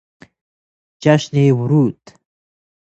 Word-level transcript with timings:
جشن 1.03 1.51
ورود 1.51 2.01